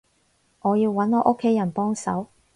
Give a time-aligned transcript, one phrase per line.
[0.61, 2.25] 我要揾我屋企人幫手